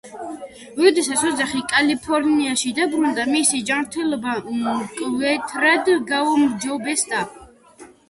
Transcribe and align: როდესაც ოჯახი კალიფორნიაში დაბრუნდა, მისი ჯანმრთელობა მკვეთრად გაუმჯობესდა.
როდესაც 0.77 1.21
ოჯახი 1.31 1.61
კალიფორნიაში 1.73 2.73
დაბრუნდა, 2.81 3.27
მისი 3.35 3.63
ჯანმრთელობა 3.69 4.37
მკვეთრად 4.59 5.97
გაუმჯობესდა. 6.13 7.27